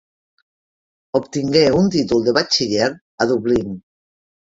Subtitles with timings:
[1.19, 3.77] Obtingué un títol de batxiller a Dublín.